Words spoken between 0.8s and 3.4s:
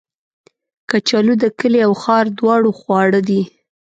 کچالو د کلي او ښار دواړو خواړه